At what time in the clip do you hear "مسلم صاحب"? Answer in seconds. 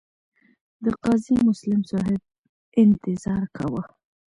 1.47-2.19